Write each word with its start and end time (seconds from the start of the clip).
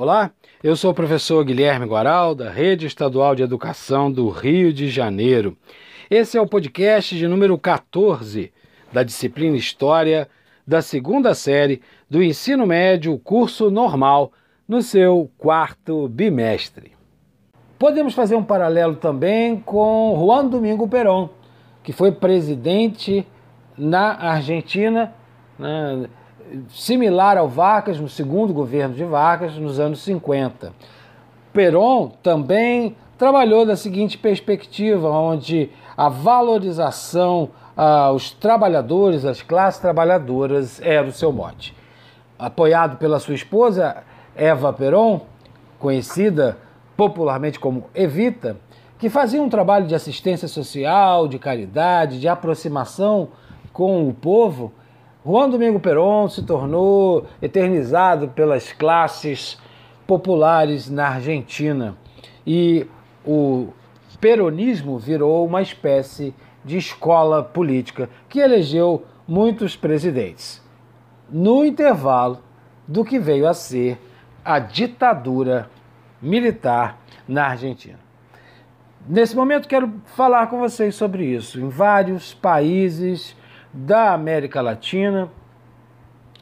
Olá, 0.00 0.30
eu 0.64 0.74
sou 0.76 0.92
o 0.92 0.94
professor 0.94 1.44
Guilherme 1.44 1.84
Guaral, 1.84 2.34
da 2.34 2.48
Rede 2.48 2.86
Estadual 2.86 3.34
de 3.34 3.42
Educação 3.42 4.10
do 4.10 4.30
Rio 4.30 4.72
de 4.72 4.88
Janeiro. 4.88 5.54
Esse 6.10 6.38
é 6.38 6.40
o 6.40 6.46
podcast 6.46 7.14
de 7.14 7.28
número 7.28 7.58
14 7.58 8.50
da 8.90 9.02
disciplina 9.02 9.58
História 9.58 10.26
da 10.66 10.80
segunda 10.80 11.34
série 11.34 11.82
do 12.08 12.22
ensino 12.22 12.66
médio, 12.66 13.18
curso 13.18 13.70
normal, 13.70 14.32
no 14.66 14.80
seu 14.80 15.30
quarto 15.36 16.08
bimestre. 16.08 16.92
Podemos 17.78 18.14
fazer 18.14 18.36
um 18.36 18.42
paralelo 18.42 18.96
também 18.96 19.60
com 19.60 20.16
Juan 20.18 20.46
Domingo 20.46 20.88
Perón, 20.88 21.28
que 21.82 21.92
foi 21.92 22.10
presidente 22.10 23.26
na 23.76 24.14
Argentina, 24.14 25.12
né, 25.58 26.08
similar 26.70 27.36
ao 27.36 27.48
Vargas, 27.48 27.98
no 27.98 28.08
segundo 28.08 28.52
governo 28.52 28.94
de 28.94 29.04
Vargas, 29.04 29.56
nos 29.56 29.78
anos 29.78 30.00
50. 30.02 30.72
Perón 31.52 32.10
também 32.22 32.96
trabalhou 33.18 33.66
da 33.66 33.76
seguinte 33.76 34.16
perspectiva, 34.16 35.10
onde 35.10 35.70
a 35.96 36.08
valorização 36.08 37.50
aos 37.76 38.30
trabalhadores, 38.30 39.24
às 39.24 39.42
classes 39.42 39.80
trabalhadoras, 39.80 40.80
era 40.82 41.06
o 41.06 41.12
seu 41.12 41.32
mote. 41.32 41.74
Apoiado 42.38 42.96
pela 42.96 43.18
sua 43.18 43.34
esposa, 43.34 43.98
Eva 44.34 44.72
Perón, 44.72 45.20
conhecida 45.78 46.58
popularmente 46.96 47.58
como 47.58 47.84
Evita, 47.94 48.56
que 48.98 49.08
fazia 49.08 49.42
um 49.42 49.48
trabalho 49.48 49.86
de 49.86 49.94
assistência 49.94 50.46
social, 50.46 51.26
de 51.26 51.38
caridade, 51.38 52.20
de 52.20 52.28
aproximação 52.28 53.28
com 53.72 54.06
o 54.06 54.12
povo, 54.12 54.72
Juan 55.24 55.50
Domingo 55.50 55.78
Perón 55.78 56.28
se 56.28 56.42
tornou 56.42 57.26
eternizado 57.42 58.28
pelas 58.28 58.72
classes 58.72 59.58
populares 60.06 60.88
na 60.88 61.08
Argentina 61.08 61.94
e 62.46 62.86
o 63.24 63.68
peronismo 64.18 64.98
virou 64.98 65.46
uma 65.46 65.60
espécie 65.60 66.34
de 66.64 66.78
escola 66.78 67.42
política 67.42 68.08
que 68.30 68.40
elegeu 68.40 69.04
muitos 69.28 69.76
presidentes. 69.76 70.62
No 71.30 71.66
intervalo 71.66 72.40
do 72.88 73.04
que 73.04 73.18
veio 73.18 73.46
a 73.46 73.52
ser 73.52 73.98
a 74.42 74.58
ditadura 74.58 75.68
militar 76.20 76.98
na 77.28 77.48
Argentina. 77.48 77.98
Nesse 79.06 79.36
momento 79.36 79.68
quero 79.68 79.92
falar 80.16 80.46
com 80.46 80.58
vocês 80.58 80.94
sobre 80.94 81.26
isso. 81.26 81.60
Em 81.60 81.68
vários 81.68 82.32
países 82.32 83.36
da 83.72 84.12
América 84.12 84.60
Latina, 84.60 85.28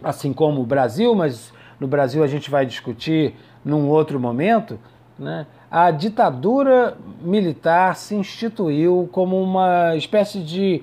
assim 0.03 0.33
como 0.33 0.61
o 0.61 0.67
Brasil, 0.67 1.15
mas 1.15 1.53
no 1.79 1.87
Brasil 1.87 2.23
a 2.23 2.27
gente 2.27 2.51
vai 2.51 2.65
discutir 2.65 3.35
num 3.65 3.89
outro 3.89 4.19
momento, 4.19 4.79
né? 5.19 5.47
a 5.70 5.91
ditadura 5.91 6.97
militar 7.20 7.95
se 7.97 8.15
instituiu 8.15 9.09
como 9.12 9.41
uma 9.43 9.95
espécie 9.97 10.41
de. 10.41 10.83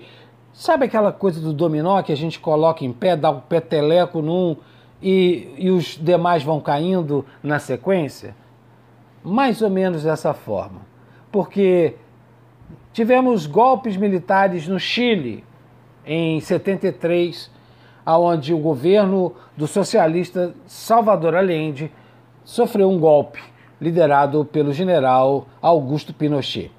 Sabe 0.53 0.85
aquela 0.85 1.11
coisa 1.11 1.41
do 1.41 1.51
dominó 1.51 2.01
que 2.01 2.11
a 2.13 2.17
gente 2.17 2.39
coloca 2.39 2.85
em 2.85 2.93
pé, 2.93 3.15
dá 3.15 3.29
um 3.29 3.41
peteleco 3.41 4.21
num 4.21 4.55
e, 5.01 5.53
e 5.57 5.69
os 5.69 5.99
demais 6.01 6.43
vão 6.43 6.61
caindo 6.61 7.25
na 7.43 7.59
sequência? 7.59 8.35
Mais 9.23 9.61
ou 9.61 9.69
menos 9.69 10.03
dessa 10.03 10.33
forma. 10.33 10.81
Porque 11.31 11.95
tivemos 12.93 13.47
golpes 13.47 13.97
militares 13.97 14.67
no 14.67 14.79
Chile, 14.79 15.43
em 16.05 16.39
73, 16.39 17.49
aonde 18.05 18.53
o 18.53 18.59
governo 18.59 19.33
do 19.57 19.67
socialista 19.67 20.53
Salvador 20.67 21.35
Allende 21.35 21.91
sofreu 22.43 22.89
um 22.89 22.99
golpe 22.99 23.41
liderado 23.81 24.45
pelo 24.45 24.71
general 24.71 25.47
Augusto 25.61 26.13
Pinochet, 26.13 26.71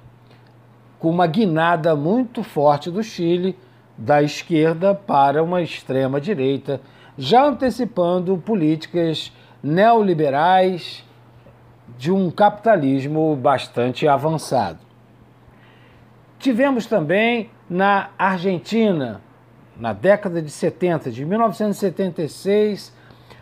com 0.97 1.09
uma 1.09 1.27
guinada 1.27 1.95
muito 1.95 2.43
forte 2.43 2.89
do 2.89 3.03
Chile 3.03 3.57
da 3.97 4.21
esquerda 4.21 4.95
para 4.95 5.43
uma 5.43 5.61
extrema 5.61 6.21
direita, 6.21 6.79
já 7.17 7.45
antecipando 7.45 8.37
políticas 8.37 9.31
neoliberais 9.61 11.03
de 11.97 12.11
um 12.11 12.29
capitalismo 12.29 13.35
bastante 13.35 14.07
avançado. 14.07 14.86
Tivemos 16.47 16.85
também 16.85 17.49
na 17.69 18.11
Argentina, 18.17 19.19
na 19.77 19.91
década 19.91 20.41
de 20.41 20.49
70, 20.49 21.11
de 21.11 21.25
1976 21.25 22.95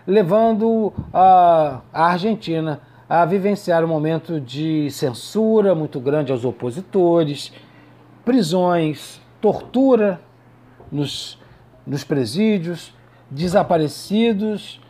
levando 0.07 0.95
a, 1.13 1.83
a 1.93 2.07
Argentina 2.07 2.81
a 3.15 3.27
vivenciar 3.27 3.85
um 3.85 3.89
momento 3.89 4.41
de 4.41 4.91
censura 4.91 5.75
muito 5.75 6.01
grande 6.01 6.33
aos 6.33 6.47
opositores, 6.47 7.53
prisões, 8.25 9.21
tortura 9.39 10.19
nos, 10.91 11.39
nos 11.87 12.05
presídios, 12.05 12.95
desaparecidos 13.31 14.81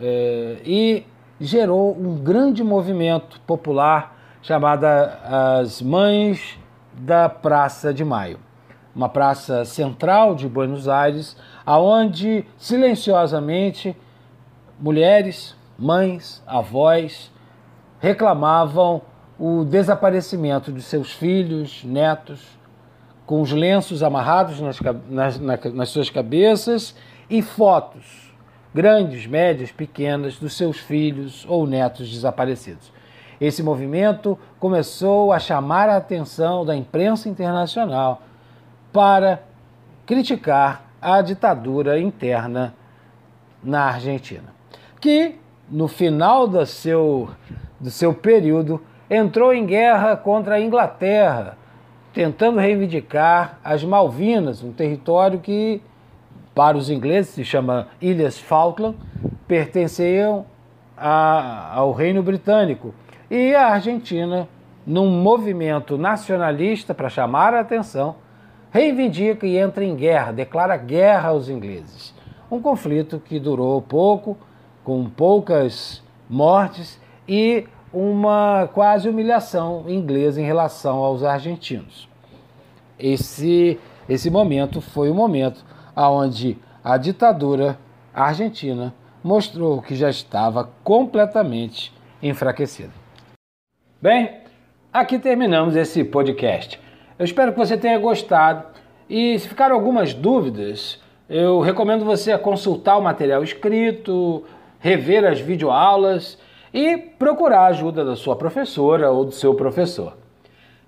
eh, 0.00 0.58
e 0.64 1.06
gerou 1.40 1.98
um 2.00 2.22
grande 2.22 2.62
movimento 2.62 3.40
popular 3.40 4.16
chamado 4.40 4.84
as 4.84 5.82
Mães 5.82 6.56
da 6.94 7.28
Praça 7.28 7.92
de 7.92 8.04
Maio, 8.04 8.38
uma 8.94 9.08
praça 9.08 9.64
central 9.64 10.36
de 10.36 10.48
Buenos 10.48 10.86
Aires, 10.86 11.36
aonde 11.66 12.44
silenciosamente 12.56 13.96
mulheres, 14.78 15.56
mães, 15.76 16.40
avós, 16.46 17.32
reclamavam 18.00 19.02
o 19.38 19.64
desaparecimento 19.64 20.72
de 20.72 20.82
seus 20.82 21.12
filhos, 21.12 21.84
netos, 21.84 22.58
com 23.24 23.40
os 23.40 23.52
lenços 23.52 24.02
amarrados 24.02 24.60
nas, 24.60 24.80
nas, 25.08 25.38
nas 25.38 25.88
suas 25.90 26.08
cabeças 26.08 26.94
e 27.28 27.42
fotos, 27.42 28.32
grandes, 28.74 29.26
médias, 29.26 29.70
pequenas, 29.70 30.38
dos 30.38 30.56
seus 30.56 30.78
filhos 30.78 31.44
ou 31.48 31.66
netos 31.66 32.10
desaparecidos. 32.10 32.90
Esse 33.40 33.62
movimento 33.62 34.36
começou 34.58 35.32
a 35.32 35.38
chamar 35.38 35.88
a 35.88 35.96
atenção 35.96 36.64
da 36.64 36.74
imprensa 36.74 37.28
internacional 37.28 38.22
para 38.92 39.42
criticar 40.04 40.84
a 41.00 41.20
ditadura 41.20 42.00
interna 42.00 42.74
na 43.62 43.84
Argentina, 43.84 44.54
que 45.00 45.36
no 45.70 45.86
final 45.86 46.48
do 46.48 46.64
seu 46.64 47.28
do 47.80 47.90
seu 47.90 48.12
período, 48.12 48.80
entrou 49.10 49.52
em 49.52 49.64
guerra 49.64 50.16
contra 50.16 50.56
a 50.56 50.60
Inglaterra, 50.60 51.56
tentando 52.12 52.58
reivindicar 52.58 53.58
as 53.62 53.84
Malvinas, 53.84 54.62
um 54.62 54.72
território 54.72 55.38
que, 55.38 55.80
para 56.54 56.76
os 56.76 56.90
ingleses, 56.90 57.34
se 57.34 57.44
chama 57.44 57.88
Ilhas 58.00 58.38
Falkland, 58.38 58.96
pertenciam 59.46 60.44
a, 60.96 61.72
ao 61.74 61.92
Reino 61.92 62.22
Britânico. 62.22 62.94
E 63.30 63.54
a 63.54 63.68
Argentina, 63.68 64.48
num 64.86 65.08
movimento 65.08 65.96
nacionalista 65.96 66.94
para 66.94 67.08
chamar 67.08 67.54
a 67.54 67.60
atenção, 67.60 68.16
reivindica 68.70 69.46
e 69.46 69.56
entra 69.56 69.84
em 69.84 69.94
guerra, 69.94 70.32
declara 70.32 70.76
guerra 70.76 71.28
aos 71.28 71.48
ingleses. 71.48 72.14
Um 72.50 72.60
conflito 72.60 73.20
que 73.24 73.38
durou 73.38 73.80
pouco, 73.80 74.36
com 74.82 75.08
poucas 75.08 76.02
mortes 76.28 76.98
e 77.28 77.66
uma 77.92 78.68
quase 78.72 79.08
humilhação 79.08 79.84
inglesa 79.88 80.40
em 80.40 80.44
relação 80.44 80.96
aos 80.98 81.22
argentinos. 81.22 82.08
Esse, 82.98 83.78
esse 84.08 84.30
momento 84.30 84.80
foi 84.80 85.10
o 85.10 85.14
momento 85.14 85.64
onde 85.96 86.56
a 86.82 86.96
ditadura 86.96 87.78
argentina 88.14 88.94
mostrou 89.22 89.82
que 89.82 89.94
já 89.94 90.08
estava 90.08 90.70
completamente 90.82 91.92
enfraquecida. 92.22 92.92
Bem, 94.00 94.40
aqui 94.92 95.18
terminamos 95.18 95.76
esse 95.76 96.04
podcast. 96.04 96.80
Eu 97.18 97.24
espero 97.24 97.52
que 97.52 97.58
você 97.58 97.76
tenha 97.76 97.98
gostado 97.98 98.64
e 99.08 99.38
se 99.38 99.48
ficaram 99.48 99.74
algumas 99.74 100.14
dúvidas, 100.14 101.00
eu 101.28 101.60
recomendo 101.60 102.04
você 102.04 102.36
consultar 102.38 102.96
o 102.96 103.02
material 103.02 103.42
escrito, 103.42 104.44
rever 104.78 105.24
as 105.24 105.40
videoaulas 105.40 106.38
e 106.72 106.96
procurar 106.96 107.60
a 107.60 107.66
ajuda 107.66 108.04
da 108.04 108.16
sua 108.16 108.36
professora 108.36 109.10
ou 109.10 109.24
do 109.24 109.32
seu 109.32 109.54
professor. 109.54 110.14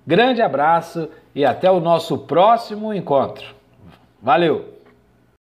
Grande 0.05 0.41
abraço 0.41 1.09
e 1.33 1.45
até 1.45 1.69
o 1.69 1.79
nosso 1.79 2.17
próximo 2.17 2.93
encontro. 2.93 3.55
Valeu! 4.21 4.70